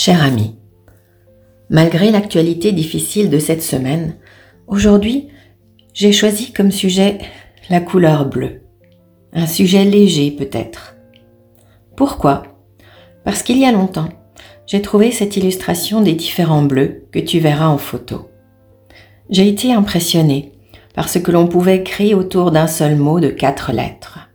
Cher 0.00 0.22
ami, 0.22 0.54
malgré 1.70 2.12
l'actualité 2.12 2.70
difficile 2.70 3.30
de 3.30 3.40
cette 3.40 3.64
semaine, 3.64 4.14
aujourd'hui, 4.68 5.26
j'ai 5.92 6.12
choisi 6.12 6.52
comme 6.52 6.70
sujet 6.70 7.18
la 7.68 7.80
couleur 7.80 8.24
bleue. 8.26 8.60
Un 9.32 9.48
sujet 9.48 9.84
léger 9.84 10.30
peut-être. 10.30 10.94
Pourquoi? 11.96 12.44
Parce 13.24 13.42
qu'il 13.42 13.58
y 13.58 13.64
a 13.64 13.72
longtemps, 13.72 14.08
j'ai 14.68 14.82
trouvé 14.82 15.10
cette 15.10 15.36
illustration 15.36 16.00
des 16.00 16.14
différents 16.14 16.62
bleus 16.62 17.02
que 17.10 17.18
tu 17.18 17.40
verras 17.40 17.66
en 17.66 17.78
photo. 17.78 18.30
J'ai 19.30 19.48
été 19.48 19.72
impressionnée 19.72 20.52
par 20.94 21.08
ce 21.08 21.18
que 21.18 21.32
l'on 21.32 21.48
pouvait 21.48 21.82
créer 21.82 22.14
autour 22.14 22.52
d'un 22.52 22.68
seul 22.68 22.94
mot 22.94 23.18
de 23.18 23.30
quatre 23.30 23.72
lettres. 23.72 24.30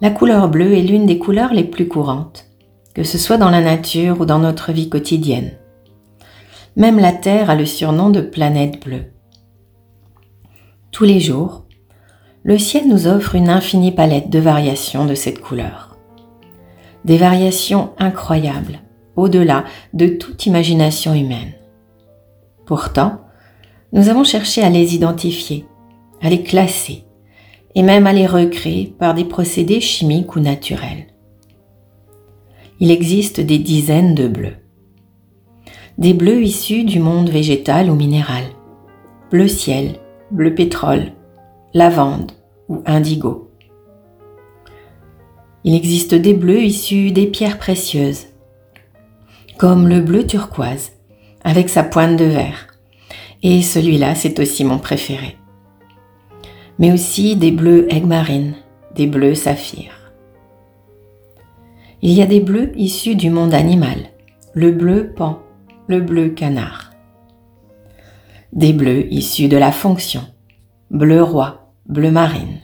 La 0.00 0.08
couleur 0.08 0.48
bleue 0.48 0.72
est 0.72 0.84
l'une 0.84 1.04
des 1.04 1.18
couleurs 1.18 1.52
les 1.52 1.64
plus 1.64 1.86
courantes, 1.86 2.49
que 2.94 3.04
ce 3.04 3.18
soit 3.18 3.36
dans 3.36 3.50
la 3.50 3.60
nature 3.60 4.20
ou 4.20 4.26
dans 4.26 4.38
notre 4.38 4.72
vie 4.72 4.88
quotidienne. 4.88 5.52
Même 6.76 6.98
la 6.98 7.12
Terre 7.12 7.50
a 7.50 7.54
le 7.54 7.66
surnom 7.66 8.10
de 8.10 8.20
planète 8.20 8.84
bleue. 8.84 9.12
Tous 10.90 11.04
les 11.04 11.20
jours, 11.20 11.64
le 12.42 12.58
ciel 12.58 12.88
nous 12.88 13.06
offre 13.06 13.34
une 13.34 13.48
infinie 13.48 13.92
palette 13.92 14.30
de 14.30 14.38
variations 14.38 15.04
de 15.04 15.14
cette 15.14 15.40
couleur. 15.40 15.96
Des 17.04 17.16
variations 17.16 17.90
incroyables, 17.98 18.80
au-delà 19.16 19.64
de 19.92 20.08
toute 20.08 20.46
imagination 20.46 21.14
humaine. 21.14 21.52
Pourtant, 22.66 23.20
nous 23.92 24.08
avons 24.08 24.24
cherché 24.24 24.62
à 24.62 24.70
les 24.70 24.94
identifier, 24.94 25.66
à 26.22 26.30
les 26.30 26.42
classer 26.42 27.04
et 27.74 27.82
même 27.82 28.06
à 28.06 28.12
les 28.12 28.26
recréer 28.26 28.94
par 28.98 29.14
des 29.14 29.24
procédés 29.24 29.80
chimiques 29.80 30.36
ou 30.36 30.40
naturels. 30.40 31.09
Il 32.82 32.90
existe 32.90 33.42
des 33.42 33.58
dizaines 33.58 34.14
de 34.14 34.26
bleus. 34.26 34.56
Des 35.98 36.14
bleus 36.14 36.42
issus 36.42 36.84
du 36.84 36.98
monde 36.98 37.28
végétal 37.28 37.90
ou 37.90 37.94
minéral. 37.94 38.44
Bleu 39.30 39.48
ciel, 39.48 39.96
bleu 40.30 40.54
pétrole, 40.54 41.12
lavande 41.74 42.32
ou 42.70 42.82
indigo. 42.86 43.50
Il 45.62 45.74
existe 45.74 46.14
des 46.14 46.32
bleus 46.32 46.62
issus 46.62 47.10
des 47.10 47.26
pierres 47.26 47.58
précieuses, 47.58 48.28
comme 49.58 49.86
le 49.86 50.00
bleu 50.00 50.26
turquoise, 50.26 50.92
avec 51.44 51.68
sa 51.68 51.82
pointe 51.82 52.16
de 52.16 52.24
verre. 52.24 52.68
Et 53.42 53.60
celui-là, 53.60 54.14
c'est 54.14 54.40
aussi 54.40 54.64
mon 54.64 54.78
préféré. 54.78 55.36
Mais 56.78 56.92
aussi 56.92 57.36
des 57.36 57.50
bleus 57.50 57.92
aigues 57.92 58.06
marines, 58.06 58.54
des 58.94 59.06
bleus 59.06 59.34
saphirs. 59.34 59.99
Il 62.02 62.12
y 62.12 62.22
a 62.22 62.26
des 62.26 62.40
bleus 62.40 62.72
issus 62.76 63.14
du 63.14 63.28
monde 63.28 63.52
animal, 63.52 63.98
le 64.54 64.72
bleu 64.72 65.12
pan, 65.14 65.40
le 65.86 66.00
bleu 66.00 66.30
canard. 66.30 66.92
Des 68.54 68.72
bleus 68.72 69.06
issus 69.12 69.48
de 69.48 69.58
la 69.58 69.70
fonction, 69.70 70.22
bleu 70.90 71.22
roi, 71.22 71.74
bleu 71.86 72.10
marine. 72.10 72.60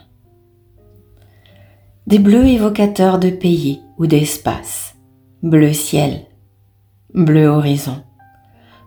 Des 2.07 2.19
bleus 2.19 2.47
évocateurs 2.47 3.19
de 3.19 3.29
pays 3.29 3.83
ou 3.99 4.07
d'espace, 4.07 4.97
bleu 5.43 5.75
ciel, 5.75 6.25
bleu 7.13 7.47
horizon, 7.47 8.05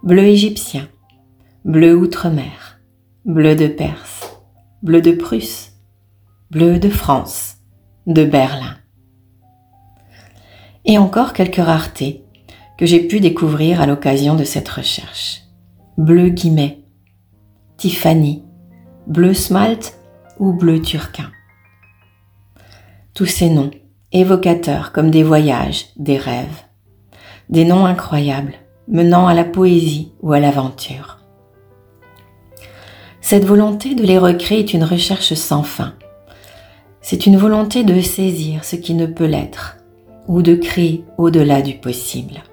bleu 0.01 0.23
égyptien, 0.23 0.87
bleu 1.63 1.95
outre-mer, 1.95 2.79
bleu 3.23 3.55
de 3.55 3.67
Perse, 3.67 4.41
bleu 4.81 5.01
de 5.01 5.11
Prusse, 5.11 5.73
bleu 6.49 6.79
de 6.79 6.89
France, 6.89 7.57
de 8.07 8.25
Berlin. 8.25 8.77
Et 10.85 10.97
encore 10.97 11.33
quelques 11.33 11.57
raretés 11.57 12.23
que 12.77 12.85
j'ai 12.85 13.01
pu 13.01 13.19
découvrir 13.19 13.81
à 13.81 13.85
l'occasion 13.85 14.35
de 14.35 14.45
cette 14.45 14.69
recherche. 14.69 15.41
Bleu 15.97 16.29
guillemet, 16.29 16.79
Tiffany, 17.75 18.43
bleu 19.05 19.33
smalt 19.33 19.97
ou 20.39 20.53
bleu 20.53 20.81
turquin. 20.81 21.29
Tous 23.13 23.25
ces 23.25 23.49
noms, 23.49 23.71
évocateurs 24.13 24.93
comme 24.93 25.11
des 25.11 25.23
voyages, 25.23 25.87
des 25.97 26.17
rêves, 26.17 26.63
des 27.49 27.65
noms 27.65 27.85
incroyables, 27.85 28.53
menant 28.87 29.27
à 29.27 29.33
la 29.33 29.43
poésie 29.43 30.13
ou 30.21 30.31
à 30.31 30.39
l'aventure. 30.39 31.19
Cette 33.19 33.43
volonté 33.43 33.93
de 33.93 34.03
les 34.03 34.17
recréer 34.17 34.59
est 34.59 34.73
une 34.73 34.85
recherche 34.85 35.33
sans 35.33 35.63
fin. 35.63 35.95
C'est 37.01 37.25
une 37.25 37.37
volonté 37.37 37.83
de 37.83 37.99
saisir 37.99 38.63
ce 38.63 38.77
qui 38.77 38.93
ne 38.93 39.05
peut 39.05 39.25
l'être 39.25 39.78
ou 40.29 40.43
de 40.43 40.53
créer 40.53 41.03
au-delà 41.17 41.61
du 41.63 41.73
possible. 41.73 42.43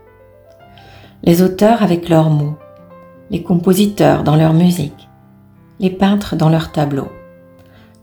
Les 1.23 1.43
auteurs 1.43 1.83
avec 1.83 2.09
leurs 2.09 2.31
mots, 2.31 2.57
les 3.31 3.43
compositeurs 3.43 4.25
dans 4.25 4.35
leur 4.35 4.55
musique, 4.55 5.09
les 5.79 5.91
peintres 5.91 6.37
dans 6.37 6.49
leurs 6.49 6.73
tableaux, 6.73 7.13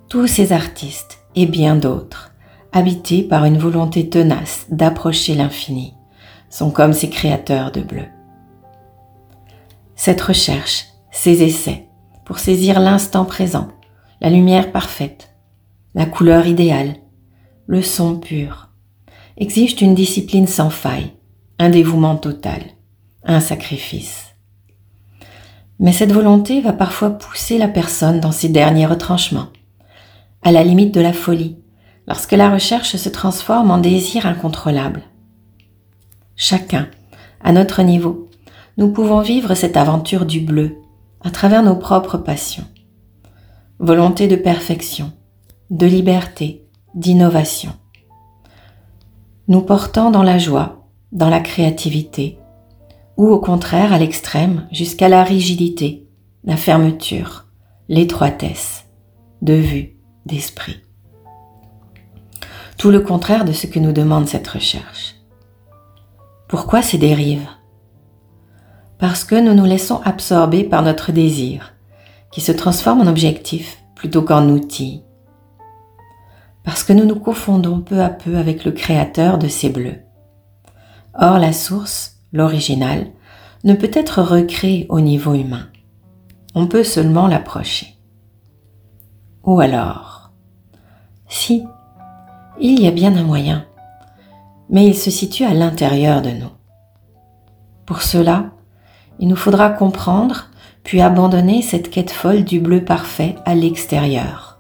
tous 0.10 0.28
ces 0.28 0.54
artistes 0.54 1.18
et 1.36 1.48
bien 1.48 1.76
d'autres, 1.76 2.34
habités 2.72 3.24
par 3.24 3.46
une 3.46 3.58
volonté 3.58 4.10
tenace 4.10 4.68
d'approcher 4.70 5.34
l'infini, 5.34 5.96
sont 6.52 6.70
comme 6.70 6.94
ces 6.94 7.10
créateurs 7.10 7.72
de 7.72 7.82
bleu. 7.82 8.06
Cette 9.96 10.22
recherche, 10.22 10.86
ces 11.10 11.42
essais, 11.42 11.88
pour 12.26 12.38
saisir 12.38 12.80
l'instant 12.80 13.26
présent, 13.26 13.70
la 14.22 14.30
lumière 14.30 14.72
parfaite, 14.72 15.34
la 15.96 16.06
couleur 16.06 16.46
idéale, 16.46 16.96
le 17.66 17.82
son 17.82 18.18
pur, 18.18 18.73
exigent 19.38 19.78
une 19.82 19.96
discipline 19.96 20.48
sans 20.48 20.70
faille, 20.70 21.12
un 21.60 21.70
dévouement 21.70 22.16
total, 22.16 22.62
un 23.24 23.40
sacrifice. 23.40 24.36
Mais 25.80 25.94
cette 25.94 26.12
volonté 26.12 26.62
va 26.62 26.74
parfois 26.74 27.12
pousser 27.12 27.58
la 27.58 27.68
personne 27.68 28.20
dans 28.20 28.32
ses 28.32 28.50
derniers 28.50 28.86
retranchements, 28.86 29.50
à 30.42 30.52
la 30.52 30.64
limite 30.64 30.94
de 30.94 31.02
la 31.02 31.14
folie, 31.14 31.58
lorsque 32.08 32.34
la 32.34 32.50
recherche 32.50 32.96
se 32.96 33.10
transforme 33.10 33.72
en 33.72 33.78
désir 33.78 34.26
incontrôlable. 34.26 35.04
Chacun, 36.36 36.88
à 37.42 37.52
notre 37.52 37.82
niveau, 37.82 38.30
nous 38.78 38.92
pouvons 38.92 39.22
vivre 39.22 39.56
cette 39.56 39.78
aventure 39.78 40.26
du 40.26 40.40
bleu, 40.40 40.78
à 41.24 41.32
travers 41.32 41.64
nos 41.64 41.76
propres 41.76 42.18
passions. 42.18 42.68
Volonté 43.80 44.28
de 44.28 44.36
perfection, 44.36 45.12
de 45.70 45.86
liberté, 45.86 46.66
d'innovation. 46.96 47.74
Nous 49.50 49.62
portant 49.62 50.10
dans 50.10 50.24
la 50.24 50.38
joie, 50.38 50.88
dans 51.12 51.30
la 51.30 51.42
créativité, 51.42 52.40
ou 53.18 53.28
au 53.28 53.40
contraire 53.40 53.92
à 53.92 54.00
l'extrême 54.00 54.68
jusqu'à 54.72 55.10
la 55.10 55.24
rigidité, 55.24 56.08
la 56.46 56.56
fermeture, 56.56 57.46
l'étroitesse, 57.90 58.86
de 59.42 59.54
vue, 59.54 59.98
d'esprit. 60.26 60.82
Tout 62.78 62.90
le 62.90 63.02
contraire 63.02 63.44
de 63.44 63.52
ce 63.52 63.68
que 63.68 63.80
nous 63.80 63.92
demande 63.92 64.28
cette 64.28 64.48
recherche. 64.48 65.16
Pourquoi 66.48 66.82
ces 66.82 66.98
dérives? 66.98 67.48
Parce 68.98 69.26
que 69.26 69.36
nous 69.36 69.54
nous 69.54 69.66
laissons 69.66 70.02
absorber 70.06 70.64
par 70.64 70.82
notre 70.84 71.12
désir, 71.12 71.74
qui 72.32 72.40
se 72.40 72.54
transforme 72.54 73.02
en 73.02 73.08
objectif 73.08 73.84
plutôt 73.96 74.22
qu'en 74.22 74.48
outil. 74.48 75.04
Parce 76.64 76.84
que 76.84 76.94
nous 76.94 77.06
nous 77.06 77.20
confondons 77.20 77.82
peu 77.82 78.02
à 78.02 78.10
peu 78.10 78.38
avec 78.38 78.66
le 78.66 78.72
créateur 78.72 79.38
de 79.38 79.48
ces 79.48 79.70
bleus. 79.70 80.00
Or, 81.14 81.38
la 81.38 81.54
source, 81.54 82.18
l'original, 82.32 83.08
ne 83.64 83.74
peut 83.74 83.92
être 83.94 84.22
recréée 84.22 84.86
au 84.90 85.00
niveau 85.00 85.34
humain. 85.34 85.68
On 86.56 86.68
peut 86.68 86.84
seulement 86.84 87.28
l'approcher. 87.28 87.96
Ou 89.44 89.60
alors, 89.60 90.32
si, 91.28 91.66
il 92.60 92.82
y 92.82 92.88
a 92.88 92.92
bien 92.92 93.16
un 93.18 93.24
moyen, 93.24 93.66
mais 94.70 94.86
il 94.86 94.96
se 94.96 95.12
situe 95.12 95.44
à 95.44 95.54
l'intérieur 95.54 96.22
de 96.22 96.30
nous. 96.30 96.52
Pour 97.86 98.02
cela, 98.02 98.52
il 99.20 99.28
nous 99.28 99.36
faudra 99.36 99.70
comprendre, 99.70 100.50
puis 100.84 101.02
abandonner 101.02 101.62
cette 101.62 101.90
quête 101.90 102.12
folle 102.12 102.44
du 102.44 102.60
bleu 102.60 102.84
parfait 102.84 103.36
à 103.46 103.56
l'extérieur, 103.56 104.53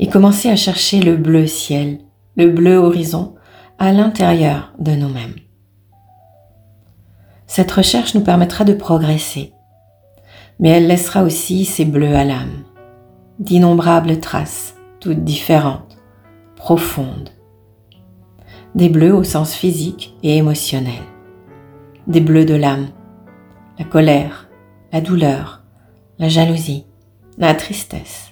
et 0.00 0.08
commencer 0.08 0.48
à 0.50 0.56
chercher 0.56 1.00
le 1.00 1.16
bleu 1.16 1.46
ciel, 1.46 1.98
le 2.36 2.50
bleu 2.50 2.76
horizon, 2.76 3.36
à 3.78 3.92
l'intérieur 3.92 4.72
de 4.80 4.92
nous-mêmes. 4.92 5.36
Cette 7.46 7.70
recherche 7.70 8.14
nous 8.16 8.22
permettra 8.22 8.64
de 8.64 8.74
progresser, 8.74 9.52
mais 10.58 10.70
elle 10.70 10.88
laissera 10.88 11.22
aussi 11.22 11.64
ses 11.64 11.84
bleus 11.84 12.16
à 12.16 12.24
l'âme, 12.24 12.64
d'innombrables 13.38 14.18
traces, 14.18 14.74
toutes 14.98 15.22
différentes, 15.22 15.96
profondes. 16.56 17.30
Des 18.74 18.88
bleus 18.88 19.14
au 19.14 19.22
sens 19.22 19.54
physique 19.54 20.16
et 20.24 20.36
émotionnel, 20.36 21.02
des 22.08 22.20
bleus 22.20 22.44
de 22.44 22.54
l'âme 22.54 22.88
la 23.80 23.86
colère, 23.86 24.46
la 24.92 25.00
douleur, 25.00 25.62
la 26.18 26.28
jalousie, 26.28 26.84
la 27.38 27.54
tristesse. 27.54 28.29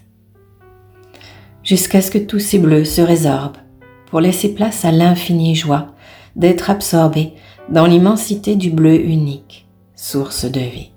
Jusqu'à 1.68 2.00
ce 2.00 2.10
que 2.10 2.16
tous 2.16 2.38
ces 2.38 2.58
bleus 2.58 2.86
se 2.86 3.02
résorbent 3.02 3.58
pour 4.06 4.20
laisser 4.20 4.54
place 4.54 4.86
à 4.86 4.90
l'infinie 4.90 5.54
joie 5.54 5.88
d'être 6.34 6.70
absorbés 6.70 7.34
dans 7.68 7.84
l'immensité 7.84 8.56
du 8.56 8.70
bleu 8.70 8.98
unique, 8.98 9.68
source 9.94 10.46
de 10.46 10.60
vie. 10.60 10.92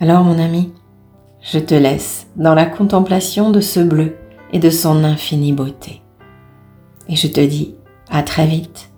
Alors 0.00 0.24
mon 0.24 0.40
ami, 0.40 0.72
je 1.40 1.60
te 1.60 1.76
laisse 1.76 2.26
dans 2.34 2.54
la 2.54 2.66
contemplation 2.66 3.52
de 3.52 3.60
ce 3.60 3.78
bleu 3.78 4.16
et 4.52 4.58
de 4.58 4.68
son 4.68 5.04
infinie 5.04 5.52
beauté. 5.52 6.02
Et 7.08 7.14
je 7.14 7.28
te 7.28 7.40
dis 7.40 7.76
à 8.10 8.24
très 8.24 8.48
vite 8.48 8.90